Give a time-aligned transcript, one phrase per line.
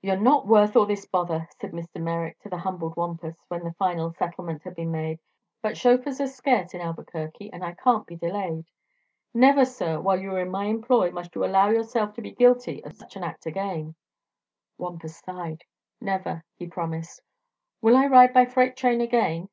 [0.00, 2.02] "You're not worth all this bother," said Mr.
[2.02, 5.20] Merrick to the humbled Wampus, when the final settlement had been made,
[5.62, 8.64] "but chauffeurs are scarce in Albuquerque and I can't be delayed.
[9.32, 12.82] Never, sir, while you are in my employ, must you allow yourself to be guilty
[12.82, 13.94] of such an act again!"
[14.78, 15.62] Wampus sighed.
[16.00, 17.22] "Never," he promised,
[17.80, 19.48] "will I ride by freight train again.